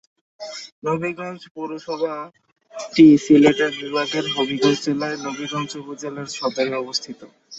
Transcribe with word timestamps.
নবীগঞ্জ 0.83 1.41
পৌরসভাটি 1.55 3.05
সিলেট 3.23 3.59
বিভাগের 3.79 4.25
হবিগঞ্জ 4.35 4.77
জেলার 4.85 5.13
নবীগঞ্জ 5.25 5.69
উপজেলা 5.81 6.23
সদরে 6.37 6.73
অবস্থিত। 6.83 7.19